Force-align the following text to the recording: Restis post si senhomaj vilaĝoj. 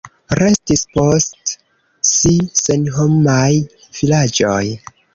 Restis 0.37 0.81
post 0.95 1.53
si 2.13 2.33
senhomaj 2.65 3.49
vilaĝoj. 3.87 4.61